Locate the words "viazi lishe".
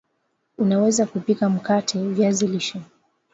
2.07-2.81